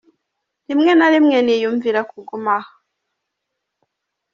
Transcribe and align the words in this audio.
Rimwe 0.67 0.91
na 0.95 1.07
rimwe 1.13 1.37
niyumvira 1.45 1.99
kuguma 2.09 2.51
aha. 2.59 2.73